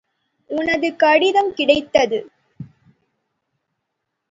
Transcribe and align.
உனது 0.49 0.95
கடிதம் 0.95 1.53
கிடைத்தது. 1.53 2.19